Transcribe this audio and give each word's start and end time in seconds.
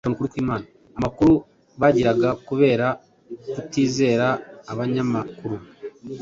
amakuru 0.97 1.33
bagiraga 1.81 2.29
kubera 2.47 2.87
kutizera 3.53 4.27
abanyamakuru 4.71 5.55